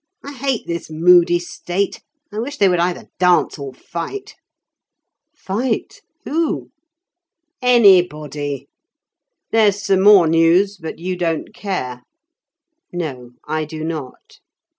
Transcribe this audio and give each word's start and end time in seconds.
I 0.23 0.33
hate 0.33 0.65
this 0.65 0.89
moody 0.89 1.37
state. 1.37 2.01
I 2.33 2.39
wish 2.39 2.57
they 2.57 2.67
would 2.67 2.79
either 2.79 3.09
dance 3.19 3.59
or 3.59 3.71
fight." 3.71 4.33
"Fight! 5.37 6.01
who?" 6.25 6.71
"Anybody. 7.61 8.67
There's 9.51 9.79
some 9.85 10.01
more 10.01 10.25
news, 10.27 10.77
but 10.77 10.97
you 10.97 11.15
don't 11.15 11.53
care." 11.53 12.01
"No. 12.91 13.33
I 13.47 13.63
do 13.63 13.83
not." 13.83 14.39